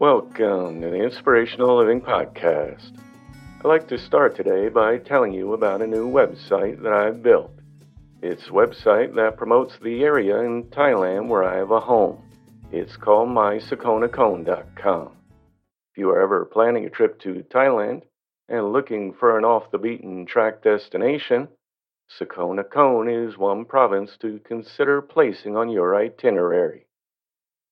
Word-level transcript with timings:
Welcome 0.00 0.82
to 0.82 0.90
the 0.90 1.02
Inspirational 1.02 1.78
Living 1.78 2.02
Podcast. 2.02 2.92
I'd 3.58 3.64
like 3.64 3.88
to 3.88 3.96
start 3.96 4.36
today 4.36 4.68
by 4.68 4.98
telling 4.98 5.32
you 5.32 5.54
about 5.54 5.80
a 5.80 5.86
new 5.86 6.06
website 6.06 6.82
that 6.82 6.92
I've 6.92 7.22
built. 7.22 7.50
It's 8.20 8.48
a 8.48 8.50
website 8.50 9.14
that 9.14 9.38
promotes 9.38 9.78
the 9.78 10.04
area 10.04 10.40
in 10.40 10.64
Thailand 10.64 11.28
where 11.28 11.44
I 11.44 11.56
have 11.56 11.70
a 11.70 11.80
home. 11.80 12.22
It's 12.70 12.94
called 12.98 13.30
mysakonnakhon.com. 13.30 15.06
If 15.92 15.96
you 15.96 16.10
are 16.10 16.20
ever 16.20 16.44
planning 16.44 16.84
a 16.84 16.90
trip 16.90 17.18
to 17.20 17.42
Thailand 17.48 18.02
and 18.50 18.74
looking 18.74 19.14
for 19.14 19.38
an 19.38 19.46
off 19.46 19.70
the 19.70 19.78
beaten 19.78 20.26
track 20.26 20.62
destination, 20.62 21.48
Sakon 22.06 22.58
Nakhon 22.58 23.28
is 23.28 23.38
one 23.38 23.64
province 23.64 24.18
to 24.18 24.40
consider 24.40 25.00
placing 25.00 25.56
on 25.56 25.70
your 25.70 25.96
itinerary. 25.96 26.85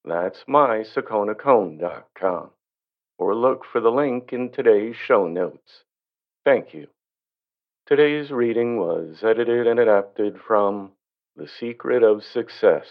That's 0.05 0.45
mysakonnakhon.com. 0.49 2.51
Or 3.17 3.35
look 3.35 3.65
for 3.65 3.81
the 3.81 3.91
link 3.91 4.33
in 4.33 4.51
today's 4.51 4.97
show 4.97 5.27
notes. 5.27 5.85
Thank 6.45 6.75
you. 6.75 6.89
Today's 7.87 8.31
reading 8.31 8.79
was 8.79 9.23
edited 9.23 9.67
and 9.67 9.79
adapted 9.79 10.39
from 10.47 10.93
The 11.37 11.48
Secret 11.48 12.03
of 12.03 12.25
Success 12.25 12.87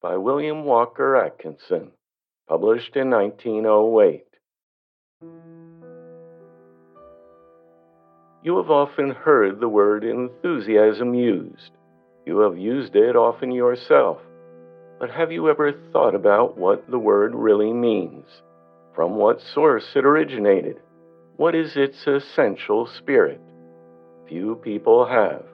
by 0.00 0.16
William 0.16 0.64
Walker 0.64 1.16
Atkinson, 1.16 1.90
published 2.48 2.96
in 2.96 3.10
1908. 3.10 4.24
You 8.42 8.56
have 8.58 8.70
often 8.70 9.10
heard 9.10 9.60
the 9.60 9.68
word 9.68 10.04
enthusiasm 10.04 11.14
used. 11.14 11.72
You 12.26 12.40
have 12.40 12.58
used 12.58 12.96
it 12.96 13.16
often 13.16 13.50
yourself. 13.50 14.18
But 15.04 15.10
have 15.10 15.30
you 15.30 15.50
ever 15.50 15.70
thought 15.92 16.14
about 16.14 16.56
what 16.56 16.90
the 16.90 16.98
word 16.98 17.34
really 17.34 17.74
means? 17.74 18.24
From 18.94 19.16
what 19.16 19.38
source 19.52 19.84
it 19.94 20.06
originated? 20.06 20.80
What 21.36 21.54
is 21.54 21.76
its 21.76 22.06
essential 22.06 22.86
spirit? 22.86 23.38
Few 24.26 24.54
people 24.64 25.04
have. 25.04 25.44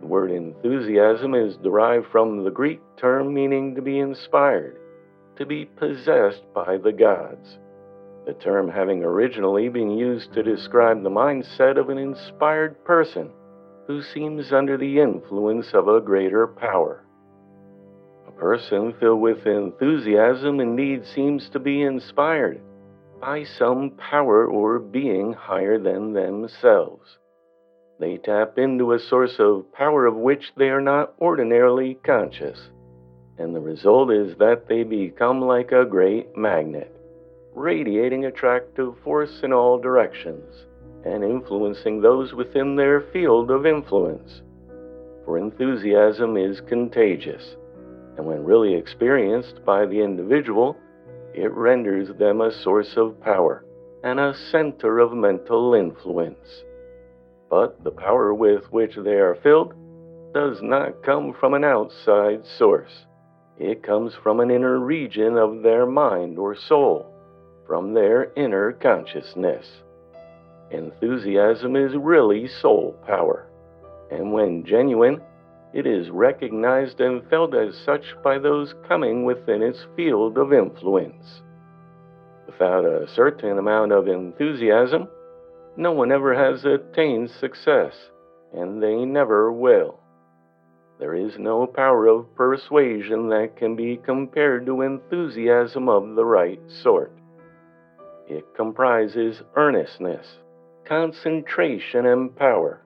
The 0.00 0.08
word 0.08 0.32
enthusiasm 0.32 1.36
is 1.36 1.56
derived 1.58 2.06
from 2.10 2.42
the 2.42 2.50
Greek 2.50 2.80
term 2.96 3.32
meaning 3.32 3.76
to 3.76 3.80
be 3.80 4.00
inspired, 4.00 4.76
to 5.36 5.46
be 5.46 5.64
possessed 5.64 6.42
by 6.52 6.78
the 6.78 6.92
gods. 6.92 7.60
The 8.26 8.32
term 8.32 8.68
having 8.68 9.04
originally 9.04 9.68
been 9.68 9.92
used 9.92 10.32
to 10.32 10.42
describe 10.42 11.04
the 11.04 11.10
mindset 11.10 11.78
of 11.78 11.90
an 11.90 11.98
inspired 11.98 12.84
person 12.84 13.30
who 13.86 14.02
seems 14.02 14.52
under 14.52 14.76
the 14.76 14.98
influence 14.98 15.68
of 15.74 15.86
a 15.86 16.00
greater 16.00 16.48
power 16.48 17.04
person 18.38 18.94
filled 19.00 19.20
with 19.20 19.46
enthusiasm 19.46 20.60
indeed 20.60 21.04
seems 21.04 21.48
to 21.50 21.58
be 21.58 21.82
inspired 21.82 22.60
by 23.20 23.42
some 23.42 23.90
power 23.98 24.46
or 24.46 24.78
being 24.78 25.32
higher 25.32 25.78
than 25.78 26.12
themselves. 26.12 27.18
They 27.98 28.16
tap 28.16 28.58
into 28.58 28.92
a 28.92 28.98
source 28.98 29.34
of 29.40 29.72
power 29.72 30.06
of 30.06 30.14
which 30.14 30.52
they 30.56 30.68
are 30.68 30.80
not 30.80 31.14
ordinarily 31.20 31.98
conscious, 32.04 32.70
and 33.38 33.54
the 33.54 33.60
result 33.60 34.12
is 34.12 34.36
that 34.38 34.68
they 34.68 34.84
become 34.84 35.40
like 35.40 35.72
a 35.72 35.84
great 35.84 36.36
magnet, 36.36 36.94
radiating 37.54 38.26
attractive 38.26 38.94
force 39.02 39.40
in 39.42 39.52
all 39.52 39.78
directions 39.78 40.64
and 41.04 41.24
influencing 41.24 42.00
those 42.00 42.34
within 42.34 42.76
their 42.76 43.00
field 43.12 43.50
of 43.50 43.66
influence. 43.66 44.42
For 45.24 45.38
enthusiasm 45.38 46.36
is 46.36 46.60
contagious 46.60 47.56
and 48.18 48.26
when 48.26 48.44
really 48.44 48.74
experienced 48.74 49.64
by 49.64 49.86
the 49.86 50.00
individual, 50.00 50.76
it 51.32 51.52
renders 51.52 52.08
them 52.18 52.40
a 52.40 52.52
source 52.52 52.94
of 52.96 53.20
power 53.20 53.64
and 54.02 54.18
a 54.18 54.34
center 54.50 54.98
of 54.98 55.12
mental 55.12 55.74
influence. 55.74 56.64
But 57.48 57.82
the 57.84 57.92
power 57.92 58.34
with 58.34 58.64
which 58.72 58.96
they 58.96 59.14
are 59.14 59.38
filled 59.40 59.72
does 60.34 60.58
not 60.60 61.04
come 61.04 61.32
from 61.32 61.54
an 61.54 61.64
outside 61.64 62.44
source. 62.58 63.06
It 63.56 63.84
comes 63.84 64.14
from 64.20 64.40
an 64.40 64.50
inner 64.50 64.80
region 64.80 65.38
of 65.38 65.62
their 65.62 65.86
mind 65.86 66.38
or 66.38 66.56
soul, 66.56 67.06
from 67.66 67.94
their 67.94 68.32
inner 68.34 68.72
consciousness. 68.72 69.66
Enthusiasm 70.72 71.76
is 71.76 71.94
really 71.94 72.48
soul 72.48 72.96
power, 73.06 73.48
and 74.10 74.32
when 74.32 74.64
genuine, 74.64 75.20
it 75.74 75.86
is 75.86 76.10
recognized 76.10 77.00
and 77.00 77.28
felt 77.28 77.54
as 77.54 77.76
such 77.84 78.14
by 78.24 78.38
those 78.38 78.74
coming 78.86 79.24
within 79.24 79.62
its 79.62 79.86
field 79.96 80.38
of 80.38 80.52
influence. 80.52 81.42
Without 82.46 82.84
a 82.84 83.06
certain 83.14 83.58
amount 83.58 83.92
of 83.92 84.08
enthusiasm, 84.08 85.08
no 85.76 85.92
one 85.92 86.10
ever 86.10 86.34
has 86.34 86.64
attained 86.64 87.30
success, 87.30 87.94
and 88.54 88.82
they 88.82 89.04
never 89.04 89.52
will. 89.52 90.00
There 90.98 91.14
is 91.14 91.38
no 91.38 91.66
power 91.66 92.06
of 92.06 92.34
persuasion 92.34 93.28
that 93.28 93.56
can 93.56 93.76
be 93.76 93.98
compared 93.98 94.66
to 94.66 94.82
enthusiasm 94.82 95.88
of 95.88 96.16
the 96.16 96.24
right 96.24 96.60
sort. 96.82 97.12
It 98.26 98.44
comprises 98.56 99.42
earnestness, 99.54 100.26
concentration, 100.86 102.06
and 102.06 102.34
power 102.34 102.82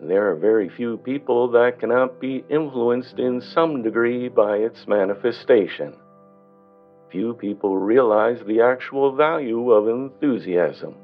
there 0.00 0.30
are 0.30 0.36
very 0.36 0.68
few 0.68 0.98
people 0.98 1.50
that 1.52 1.80
cannot 1.80 2.20
be 2.20 2.44
influenced 2.50 3.18
in 3.18 3.40
some 3.40 3.82
degree 3.82 4.28
by 4.28 4.56
its 4.56 4.86
manifestation. 4.86 5.94
Few 7.10 7.34
people 7.34 7.78
realize 7.78 8.38
the 8.46 8.60
actual 8.60 9.16
value 9.16 9.70
of 9.70 9.88
enthusiasm, 9.88 10.94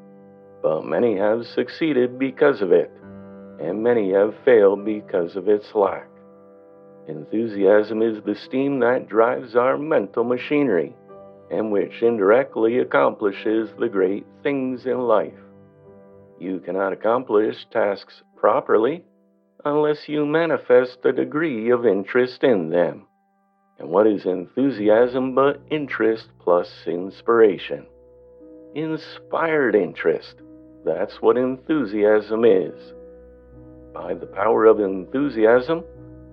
but 0.62 0.84
many 0.84 1.16
have 1.16 1.46
succeeded 1.46 2.18
because 2.18 2.60
of 2.60 2.72
it, 2.72 2.90
and 3.60 3.82
many 3.82 4.12
have 4.12 4.34
failed 4.44 4.84
because 4.84 5.36
of 5.36 5.48
its 5.48 5.74
lack. 5.74 6.08
Enthusiasm 7.08 8.02
is 8.02 8.22
the 8.24 8.34
steam 8.34 8.78
that 8.80 9.08
drives 9.08 9.56
our 9.56 9.78
mental 9.78 10.22
machinery 10.22 10.94
and 11.50 11.70
which 11.70 12.02
indirectly 12.02 12.78
accomplishes 12.78 13.70
the 13.78 13.88
great 13.88 14.24
things 14.42 14.86
in 14.86 14.98
life. 14.98 15.38
You 16.40 16.60
cannot 16.60 16.92
accomplish 16.92 17.66
tasks 17.70 18.22
properly 18.42 19.04
unless 19.64 20.08
you 20.08 20.26
manifest 20.26 20.98
a 21.04 21.12
degree 21.12 21.70
of 21.70 21.86
interest 21.86 22.42
in 22.42 22.68
them. 22.70 23.06
And 23.78 23.88
what 23.88 24.08
is 24.08 24.26
enthusiasm 24.26 25.36
but 25.36 25.62
interest 25.70 26.26
plus 26.40 26.68
inspiration? 26.86 27.86
Inspired 28.74 29.76
interest. 29.76 30.34
That's 30.84 31.22
what 31.22 31.36
enthusiasm 31.36 32.44
is. 32.44 32.92
By 33.94 34.14
the 34.14 34.26
power 34.26 34.66
of 34.66 34.80
enthusiasm, 34.80 35.84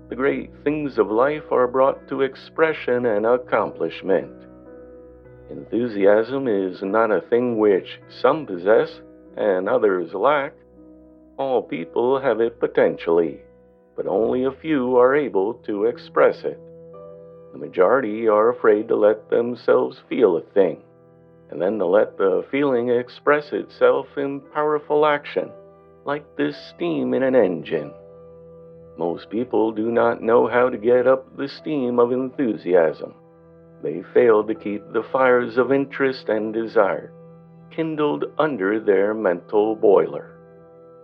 the 0.10 0.16
great 0.16 0.50
things 0.64 0.98
of 0.98 1.12
life 1.12 1.52
are 1.52 1.68
brought 1.68 2.08
to 2.08 2.22
expression 2.22 3.06
and 3.06 3.28
accomplishment. 3.28 4.34
Enthusiasm 5.52 6.48
is 6.48 6.82
not 6.82 7.12
a 7.12 7.22
thing 7.30 7.60
which 7.60 8.00
some 8.22 8.48
possess 8.48 8.90
and 9.38 9.70
others 9.70 10.12
lack. 10.16 10.54
All 11.40 11.62
people 11.62 12.20
have 12.20 12.42
it 12.42 12.60
potentially, 12.60 13.40
but 13.96 14.08
only 14.08 14.44
a 14.44 14.52
few 14.52 14.98
are 14.98 15.16
able 15.16 15.54
to 15.66 15.86
express 15.86 16.44
it. 16.44 16.60
The 17.54 17.58
majority 17.58 18.28
are 18.28 18.50
afraid 18.50 18.90
to 18.90 18.98
let 18.98 19.30
themselves 19.30 20.02
feel 20.10 20.36
a 20.36 20.42
thing, 20.42 20.84
and 21.50 21.62
then 21.62 21.80
to 21.80 21.86
let 21.86 22.18
the 22.18 22.46
feeling 22.52 22.90
express 22.90 23.54
itself 23.54 24.08
in 24.18 24.42
powerful 24.54 25.06
action, 25.06 25.50
like 26.04 26.26
this 26.36 26.58
steam 26.76 27.14
in 27.14 27.24
an 27.24 27.36
engine. 27.36 27.94
Most 28.98 29.30
people 29.30 29.72
do 29.72 29.92
not 29.92 30.22
know 30.22 30.46
how 30.46 30.70
to 30.70 30.78
get 30.78 31.08
up 31.08 31.38
the 31.38 31.48
steam 31.48 32.00
of 32.00 32.12
enthusiasm. 32.12 33.14
They 33.82 34.04
fail 34.14 34.44
to 34.44 34.54
keep 34.54 34.84
the 34.92 35.08
fires 35.10 35.58
of 35.58 35.72
interest 35.72 36.28
and 36.28 36.54
desire 36.54 37.14
kindled 37.72 38.26
under 38.38 38.80
their 38.82 39.14
mental 39.14 39.74
boiler. 39.74 40.39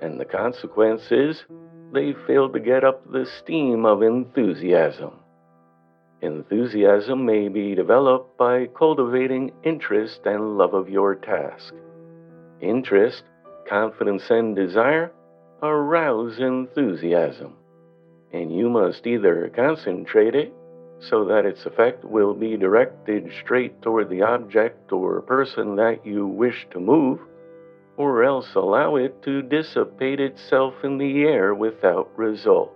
And 0.02 0.20
the 0.20 0.26
consequence 0.26 1.12
is 1.12 1.44
they 1.94 2.14
fail 2.28 2.50
to 2.50 2.60
get 2.60 2.84
up 2.84 3.10
the 3.12 3.26
steam 3.26 3.86
of 3.86 4.02
enthusiasm. 4.04 5.12
Enthusiasm 6.22 7.26
may 7.26 7.48
be 7.50 7.76
developed 7.76 8.38
by 8.38 8.68
cultivating 8.68 9.52
interest 9.64 10.22
and 10.26 10.58
love 10.58 10.74
of 10.74 10.90
your 10.90 11.16
task. 11.16 11.74
Interest, 12.62 13.24
confidence, 13.68 14.24
and 14.30 14.56
desire 14.56 15.12
arouse 15.62 16.40
enthusiasm, 16.40 17.54
and 18.34 18.56
you 18.56 18.70
must 18.70 19.08
either 19.08 19.52
concentrate 19.56 20.36
it 20.36 20.54
so 21.00 21.26
that 21.26 21.46
its 21.46 21.66
effect 21.66 22.04
will 22.04 22.34
be 22.34 22.58
directed 22.58 23.32
straight 23.44 23.82
toward 23.82 24.10
the 24.10 24.22
object 24.22 24.92
or 24.92 25.22
person 25.22 25.76
that 25.76 26.06
you 26.06 26.26
wish 26.26 26.68
to 26.72 26.80
move, 26.80 27.20
or 27.98 28.24
else 28.24 28.56
allow 28.56 28.96
it 28.96 29.22
to 29.24 29.42
dissipate 29.42 30.20
itself 30.20 30.74
in 30.84 30.98
the 30.98 31.24
air 31.24 31.54
without 31.54 32.10
result. 32.18 32.72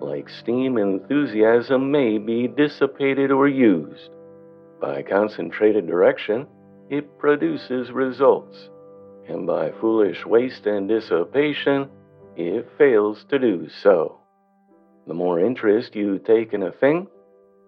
Like 0.00 0.28
steam, 0.28 0.78
enthusiasm 0.78 1.90
may 1.90 2.18
be 2.18 2.46
dissipated 2.46 3.30
or 3.30 3.48
used. 3.48 4.10
By 4.80 5.02
concentrated 5.02 5.86
direction, 5.86 6.46
it 6.88 7.18
produces 7.18 7.90
results, 7.90 8.70
and 9.28 9.46
by 9.46 9.72
foolish 9.80 10.24
waste 10.24 10.66
and 10.66 10.88
dissipation, 10.88 11.88
it 12.36 12.68
fails 12.78 13.24
to 13.30 13.38
do 13.38 13.68
so. 13.82 14.20
The 15.06 15.14
more 15.14 15.40
interest 15.40 15.96
you 15.96 16.18
take 16.18 16.52
in 16.52 16.62
a 16.62 16.72
thing, 16.72 17.08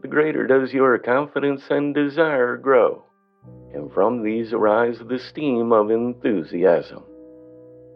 the 0.02 0.08
greater 0.08 0.46
does 0.46 0.72
your 0.72 0.96
confidence 0.98 1.62
and 1.68 1.94
desire 1.94 2.56
grow, 2.56 3.04
and 3.72 3.92
from 3.92 4.22
these 4.22 4.52
arise 4.52 4.98
the 4.98 5.18
steam 5.18 5.72
of 5.72 5.90
enthusiasm. 5.90 7.04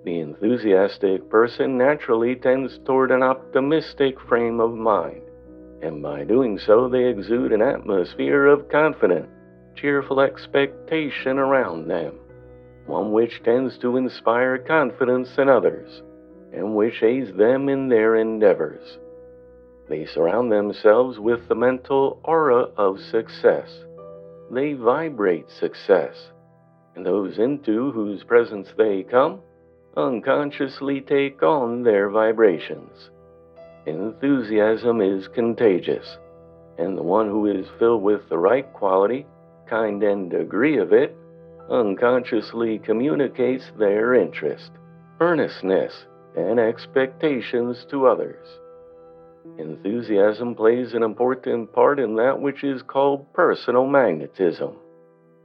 The 0.04 0.20
enthusiastic 0.20 1.28
person 1.30 1.78
naturally 1.78 2.36
tends 2.36 2.78
toward 2.84 3.10
an 3.10 3.22
optimistic 3.22 4.20
frame 4.20 4.60
of 4.60 4.74
mind, 4.74 5.22
and 5.82 6.02
by 6.02 6.24
doing 6.24 6.58
so, 6.58 6.88
they 6.88 7.06
exude 7.06 7.52
an 7.52 7.62
atmosphere 7.62 8.46
of 8.46 8.68
confident, 8.68 9.28
cheerful 9.74 10.20
expectation 10.20 11.38
around 11.38 11.88
them, 11.88 12.18
one 12.86 13.12
which 13.12 13.42
tends 13.42 13.78
to 13.78 13.96
inspire 13.96 14.58
confidence 14.58 15.36
in 15.38 15.48
others, 15.48 16.02
and 16.52 16.76
which 16.76 17.02
aids 17.02 17.32
them 17.36 17.68
in 17.68 17.88
their 17.88 18.16
endeavors. 18.16 18.98
They 19.88 20.06
surround 20.06 20.52
themselves 20.52 21.18
with 21.18 21.48
the 21.48 21.54
mental 21.54 22.20
aura 22.24 22.68
of 22.76 23.00
success. 23.00 23.83
They 24.54 24.74
vibrate 24.74 25.50
success, 25.50 26.30
and 26.94 27.04
those 27.04 27.38
into 27.40 27.90
whose 27.90 28.22
presence 28.22 28.72
they 28.76 29.02
come 29.02 29.40
unconsciously 29.96 31.00
take 31.00 31.42
on 31.42 31.82
their 31.82 32.08
vibrations. 32.08 33.10
Enthusiasm 33.86 35.00
is 35.00 35.26
contagious, 35.26 36.18
and 36.78 36.96
the 36.96 37.02
one 37.02 37.28
who 37.28 37.46
is 37.46 37.66
filled 37.80 38.04
with 38.04 38.28
the 38.28 38.38
right 38.38 38.72
quality, 38.72 39.26
kind, 39.68 40.04
and 40.04 40.30
degree 40.30 40.78
of 40.78 40.92
it 40.92 41.16
unconsciously 41.68 42.78
communicates 42.78 43.72
their 43.76 44.14
interest, 44.14 44.70
earnestness, 45.20 46.06
and 46.36 46.60
expectations 46.60 47.84
to 47.90 48.06
others. 48.06 48.46
Enthusiasm 49.58 50.54
plays 50.54 50.94
an 50.94 51.02
important 51.02 51.72
part 51.72 52.00
in 52.00 52.16
that 52.16 52.40
which 52.40 52.64
is 52.64 52.82
called 52.82 53.32
personal 53.32 53.86
magnetism. 53.86 54.76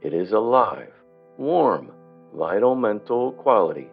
It 0.02 0.12
is 0.12 0.32
alive, 0.32 0.92
warm, 1.38 1.92
vital 2.34 2.74
mental 2.74 3.32
quality 3.32 3.88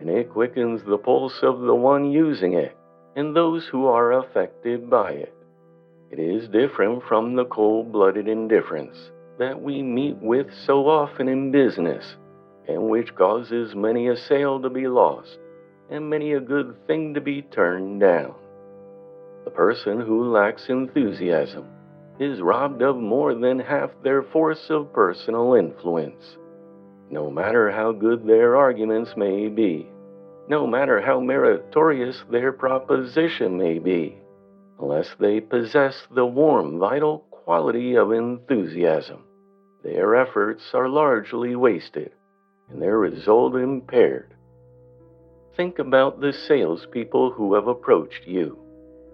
and 0.00 0.08
it 0.08 0.30
quickens 0.30 0.80
the 0.82 0.96
pulse 0.96 1.38
of 1.42 1.60
the 1.60 1.74
one 1.74 2.10
using 2.10 2.54
it 2.54 2.76
and 3.16 3.36
those 3.36 3.66
who 3.66 3.86
are 3.86 4.12
affected 4.12 4.88
by 4.88 5.10
it. 5.10 5.34
It 6.10 6.18
is 6.18 6.48
different 6.48 7.04
from 7.06 7.36
the 7.36 7.44
cold 7.44 7.92
blooded 7.92 8.26
indifference 8.26 8.96
that 9.38 9.60
we 9.60 9.82
meet 9.82 10.16
with 10.16 10.46
so 10.66 10.88
often 10.88 11.28
in 11.28 11.50
business, 11.50 12.16
and 12.68 12.88
which 12.88 13.14
causes 13.14 13.74
many 13.74 14.08
a 14.08 14.16
sale 14.16 14.60
to 14.60 14.70
be 14.70 14.88
lost 14.88 15.38
and 15.90 16.08
many 16.08 16.32
a 16.32 16.40
good 16.40 16.74
thing 16.86 17.14
to 17.14 17.20
be 17.20 17.42
turned 17.42 18.00
down. 18.00 18.34
The 19.44 19.50
person 19.50 20.00
who 20.00 20.30
lacks 20.30 20.68
enthusiasm 20.68 21.66
is 22.18 22.40
robbed 22.40 22.82
of 22.82 22.96
more 22.96 23.34
than 23.34 23.58
half 23.58 23.90
their 24.02 24.22
force 24.22 24.68
of 24.70 24.92
personal 24.92 25.54
influence 25.54 26.36
no 27.10 27.28
matter 27.28 27.70
how 27.70 27.90
good 27.92 28.24
their 28.24 28.56
arguments 28.56 29.16
may 29.16 29.48
be, 29.48 29.86
no 30.48 30.66
matter 30.66 31.00
how 31.00 31.20
meritorious 31.20 32.22
their 32.30 32.52
proposition 32.52 33.58
may 33.58 33.78
be, 33.78 34.16
unless 34.78 35.08
they 35.18 35.40
possess 35.40 36.06
the 36.14 36.24
warm, 36.24 36.78
vital 36.78 37.18
quality 37.30 37.96
of 37.96 38.12
enthusiasm. 38.12 39.24
Their 39.82 40.14
efforts 40.14 40.62
are 40.72 40.88
largely 40.88 41.56
wasted 41.56 42.12
and 42.68 42.80
their 42.80 42.98
result 42.98 43.56
impaired. 43.56 44.34
Think 45.56 45.80
about 45.80 46.20
the 46.20 46.32
salespeople 46.32 47.32
who 47.32 47.54
have 47.54 47.66
approached 47.66 48.24
you. 48.24 48.59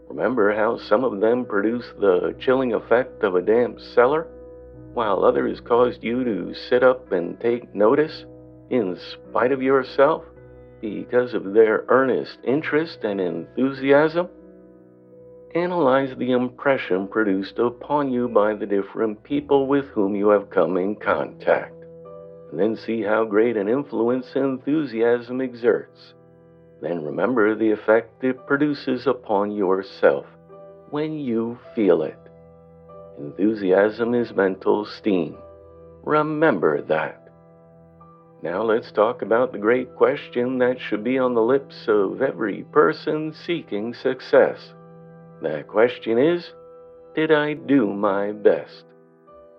Remember 0.08 0.54
how 0.54 0.78
some 0.78 1.04
of 1.04 1.20
them 1.20 1.44
produce 1.44 1.86
the 1.98 2.34
chilling 2.40 2.74
effect 2.74 3.22
of 3.22 3.34
a 3.34 3.42
damp 3.42 3.80
cellar? 3.80 4.28
while 4.96 5.26
others 5.26 5.60
caused 5.60 6.02
you 6.02 6.24
to 6.24 6.54
sit 6.70 6.82
up 6.82 7.12
and 7.12 7.38
take 7.38 7.74
notice 7.74 8.24
in 8.70 8.98
spite 9.12 9.52
of 9.52 9.60
yourself 9.60 10.24
because 10.80 11.34
of 11.34 11.52
their 11.52 11.84
earnest 11.88 12.38
interest 12.44 13.00
and 13.04 13.20
enthusiasm? 13.20 14.26
Analyze 15.54 16.16
the 16.16 16.32
impression 16.32 17.06
produced 17.08 17.58
upon 17.58 18.10
you 18.10 18.26
by 18.26 18.54
the 18.54 18.64
different 18.64 19.22
people 19.22 19.66
with 19.66 19.84
whom 19.88 20.16
you 20.16 20.30
have 20.30 20.48
come 20.48 20.78
in 20.78 20.96
contact, 20.96 21.74
and 22.50 22.58
then 22.58 22.74
see 22.74 23.02
how 23.02 23.22
great 23.26 23.58
an 23.58 23.68
influence 23.68 24.28
enthusiasm 24.34 25.42
exerts. 25.42 26.14
Then 26.80 27.04
remember 27.04 27.54
the 27.54 27.70
effect 27.70 28.22
it 28.22 28.46
produces 28.46 29.06
upon 29.06 29.50
yourself 29.50 30.26
when 30.90 31.18
you 31.18 31.58
feel 31.74 32.02
it. 32.02 32.18
Enthusiasm 33.18 34.14
is 34.14 34.34
mental 34.34 34.84
steam. 34.84 35.36
Remember 36.04 36.82
that. 36.82 37.26
Now 38.42 38.62
let's 38.62 38.92
talk 38.92 39.22
about 39.22 39.52
the 39.52 39.58
great 39.58 39.96
question 39.96 40.58
that 40.58 40.78
should 40.78 41.02
be 41.02 41.18
on 41.18 41.34
the 41.34 41.42
lips 41.42 41.88
of 41.88 42.20
every 42.20 42.64
person 42.64 43.32
seeking 43.32 43.94
success. 43.94 44.74
That 45.42 45.66
question 45.66 46.18
is 46.18 46.52
Did 47.14 47.32
I 47.32 47.54
do 47.54 47.92
my 47.92 48.32
best? 48.32 48.84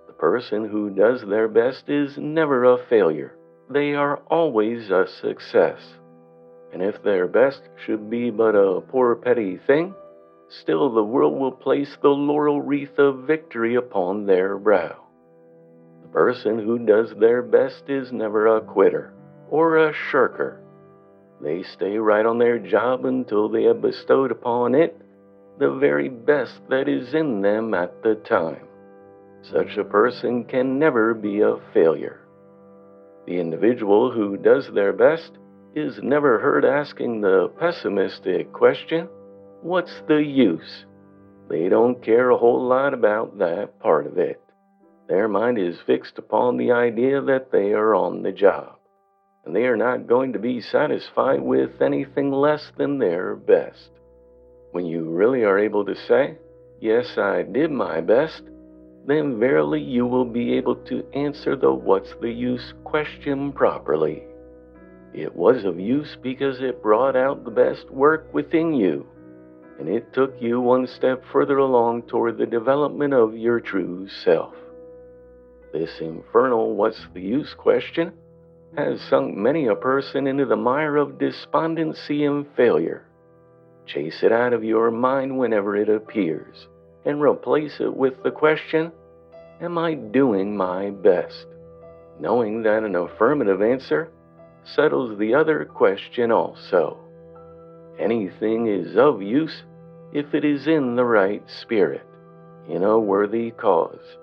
The 0.05 0.13
person 0.13 0.69
who 0.69 0.91
does 0.91 1.23
their 1.23 1.47
best 1.47 1.89
is 1.89 2.17
never 2.17 2.63
a 2.63 2.77
failure, 2.87 3.35
they 3.69 3.95
are 3.95 4.17
always 4.27 4.91
a 4.91 5.07
success. 5.07 5.81
And 6.77 6.93
if 6.93 7.01
their 7.01 7.27
best 7.27 7.63
should 7.83 8.07
be 8.07 8.29
but 8.29 8.53
a 8.53 8.81
poor 8.81 9.15
petty 9.15 9.57
thing, 9.65 9.95
still 10.61 10.93
the 10.93 11.03
world 11.03 11.35
will 11.35 11.51
place 11.51 11.97
the 12.03 12.09
laurel 12.09 12.61
wreath 12.61 12.99
of 12.99 13.25
victory 13.25 13.73
upon 13.73 14.27
their 14.27 14.59
brow. 14.59 15.03
The 16.03 16.09
person 16.09 16.59
who 16.59 16.77
does 16.77 17.15
their 17.15 17.41
best 17.41 17.89
is 17.89 18.11
never 18.11 18.45
a 18.45 18.61
quitter 18.61 19.11
or 19.49 19.77
a 19.77 19.93
shirker. 20.11 20.61
They 21.41 21.63
stay 21.63 21.97
right 21.97 22.27
on 22.27 22.37
their 22.37 22.59
job 22.59 23.05
until 23.05 23.49
they 23.49 23.63
have 23.63 23.81
bestowed 23.81 24.29
upon 24.31 24.75
it 24.75 25.01
the 25.57 25.71
very 25.79 26.09
best 26.09 26.61
that 26.69 26.87
is 26.87 27.15
in 27.15 27.41
them 27.41 27.73
at 27.73 28.03
the 28.03 28.21
time. 28.29 28.67
Such 29.41 29.77
a 29.77 29.83
person 29.83 30.43
can 30.43 30.77
never 30.77 31.15
be 31.15 31.41
a 31.41 31.57
failure. 31.73 32.19
The 33.25 33.39
individual 33.39 34.11
who 34.11 34.37
does 34.37 34.69
their 34.71 34.93
best 34.93 35.31
is 35.77 35.99
never 36.01 36.39
heard 36.39 36.65
asking 36.65 37.21
the 37.21 37.49
pessimistic 37.59 38.51
question, 38.51 39.07
What's 39.61 40.01
the 40.07 40.23
use? 40.23 40.85
They 41.49 41.69
don't 41.69 42.03
care 42.03 42.29
a 42.29 42.37
whole 42.37 42.67
lot 42.67 42.93
about 42.93 43.37
that 43.37 43.79
part 43.79 44.07
of 44.07 44.17
it. 44.17 44.41
Their 45.07 45.27
mind 45.27 45.57
is 45.57 45.77
fixed 45.85 46.17
upon 46.17 46.57
the 46.57 46.71
idea 46.71 47.21
that 47.21 47.51
they 47.51 47.73
are 47.73 47.95
on 47.95 48.23
the 48.23 48.31
job, 48.31 48.75
and 49.45 49.55
they 49.55 49.65
are 49.65 49.77
not 49.77 50.07
going 50.07 50.33
to 50.33 50.39
be 50.39 50.61
satisfied 50.61 51.41
with 51.41 51.81
anything 51.81 52.31
less 52.31 52.71
than 52.77 52.97
their 52.97 53.35
best. 53.35 53.89
When 54.71 54.85
you 54.85 55.09
really 55.09 55.43
are 55.43 55.59
able 55.59 55.85
to 55.85 55.95
say, 56.07 56.37
Yes, 56.81 57.17
I 57.17 57.43
did 57.43 57.71
my 57.71 58.01
best, 58.01 58.43
then 59.05 59.39
verily 59.39 59.81
you 59.81 60.05
will 60.05 60.25
be 60.25 60.53
able 60.53 60.75
to 60.87 61.05
answer 61.13 61.55
the 61.55 61.71
what's 61.71 62.13
the 62.19 62.29
use 62.29 62.73
question 62.83 63.53
properly. 63.53 64.26
It 65.17 65.35
was 65.35 65.65
of 65.65 65.79
use 65.79 66.15
because 66.21 66.61
it 66.61 66.83
brought 66.83 67.15
out 67.15 67.43
the 67.43 67.49
best 67.49 67.89
work 67.89 68.31
within 68.35 68.71
you, 68.71 69.07
and 69.79 69.89
it 69.89 70.13
took 70.13 70.39
you 70.39 70.61
one 70.61 70.85
step 70.85 71.23
further 71.33 71.57
along 71.57 72.03
toward 72.03 72.37
the 72.37 72.45
development 72.45 73.15
of 73.15 73.35
your 73.35 73.59
true 73.59 74.07
self. 74.23 74.53
This 75.73 75.89
infernal 75.99 76.75
what's 76.75 77.03
the 77.15 77.21
use 77.21 77.51
question 77.57 78.13
has 78.77 79.01
sunk 79.09 79.35
many 79.35 79.65
a 79.65 79.73
person 79.73 80.27
into 80.27 80.45
the 80.45 80.55
mire 80.55 80.97
of 80.97 81.17
despondency 81.17 82.23
and 82.23 82.45
failure. 82.55 83.07
Chase 83.87 84.21
it 84.21 84.31
out 84.31 84.53
of 84.53 84.63
your 84.63 84.91
mind 84.91 85.35
whenever 85.35 85.75
it 85.75 85.89
appears 85.89 86.67
and 87.05 87.19
replace 87.19 87.79
it 87.79 87.91
with 87.91 88.21
the 88.21 88.29
question 88.29 88.91
Am 89.61 89.79
I 89.79 89.95
doing 89.95 90.55
my 90.55 90.91
best? 90.91 91.47
Knowing 92.19 92.61
that 92.61 92.83
an 92.83 92.95
affirmative 92.95 93.63
answer 93.63 94.11
settles 94.75 95.17
the 95.17 95.33
other 95.33 95.65
question 95.65 96.31
also. 96.31 96.97
Anything 97.99 98.67
is 98.67 98.95
of 98.95 99.21
use 99.21 99.63
if 100.13 100.33
it 100.33 100.45
is 100.45 100.67
in 100.67 100.95
the 100.95 101.05
right 101.05 101.43
spirit, 101.61 102.05
in 102.69 102.83
a 102.83 102.99
worthy 102.99 103.51
cause 103.51 104.17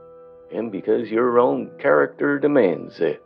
and 0.55 0.71
because 0.71 1.11
your 1.11 1.39
own 1.39 1.71
character 1.79 2.39
demands 2.39 3.01
it. 3.01 3.23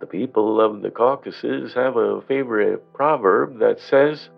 The 0.00 0.06
people 0.06 0.60
of 0.60 0.80
the 0.80 0.90
Caucasus 0.90 1.74
have 1.74 1.96
a 1.96 2.22
favorite 2.22 2.92
proverb 2.94 3.58
that 3.58 3.80
says, 3.80 4.28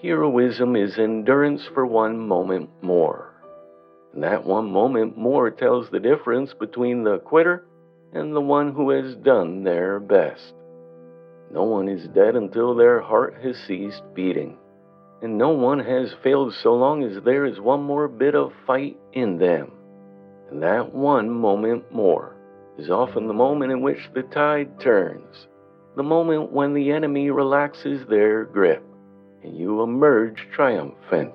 Heroism 0.00 0.76
is 0.76 0.98
endurance 0.98 1.62
for 1.74 1.86
one 1.86 2.18
moment 2.18 2.70
more. 2.82 3.32
And 4.12 4.22
that 4.22 4.44
one 4.44 4.70
moment 4.70 5.16
more 5.16 5.50
tells 5.50 5.88
the 5.88 6.00
difference 6.00 6.52
between 6.54 7.04
the 7.04 7.18
quitter 7.18 7.64
and 8.12 8.34
the 8.34 8.40
one 8.40 8.72
who 8.72 8.90
has 8.90 9.16
done 9.16 9.64
their 9.64 9.98
best. 9.98 10.52
No 11.52 11.64
one 11.64 11.88
is 11.88 12.08
dead 12.08 12.34
until 12.34 12.74
their 12.74 13.00
heart 13.00 13.34
has 13.42 13.56
ceased 13.66 14.02
beating, 14.14 14.56
and 15.20 15.36
no 15.36 15.50
one 15.50 15.80
has 15.80 16.14
failed 16.22 16.54
so 16.54 16.74
long 16.74 17.02
as 17.02 17.22
there 17.22 17.44
is 17.44 17.60
one 17.60 17.82
more 17.82 18.08
bit 18.08 18.34
of 18.34 18.52
fight 18.66 18.96
in 19.12 19.36
them. 19.36 19.70
And 20.50 20.62
that 20.62 20.94
one 20.94 21.28
moment 21.28 21.92
more 21.92 22.36
is 22.78 22.88
often 22.90 23.26
the 23.26 23.34
moment 23.34 23.70
in 23.70 23.82
which 23.82 24.10
the 24.14 24.22
tide 24.22 24.80
turns, 24.80 25.46
the 25.94 26.02
moment 26.02 26.52
when 26.52 26.72
the 26.72 26.90
enemy 26.90 27.30
relaxes 27.30 28.06
their 28.08 28.44
grip 28.44 28.82
and 29.42 29.56
you 29.56 29.82
emerge 29.82 30.48
triumphant. 30.54 31.34